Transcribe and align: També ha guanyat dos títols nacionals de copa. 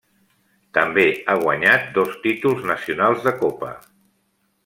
També 0.77 1.03
ha 1.27 1.35
guanyat 1.43 1.85
dos 1.99 2.17
títols 2.25 2.65
nacionals 2.71 3.23
de 3.29 3.35
copa. 3.45 3.73